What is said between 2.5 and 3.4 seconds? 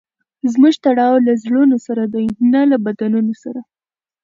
نه له بدنونو